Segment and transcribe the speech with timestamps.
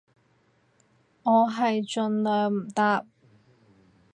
[1.21, 3.05] 我係盡量唔搭